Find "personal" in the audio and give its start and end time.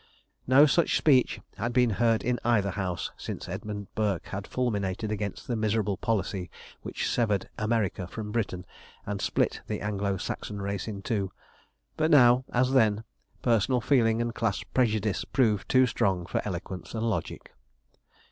13.43-13.79